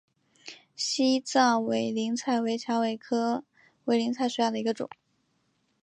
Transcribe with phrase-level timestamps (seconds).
[0.75, 3.45] 西藏委陵菜为蔷薇科
[3.85, 4.89] 委陵菜属下的一个种。